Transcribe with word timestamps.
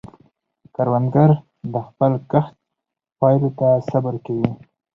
کروندګر 0.75 1.29
د 1.73 1.75
خپل 1.87 2.11
کښت 2.31 2.55
پایلو 3.19 3.49
ته 3.59 3.67
صبر 3.89 4.13
کوي 4.25 4.49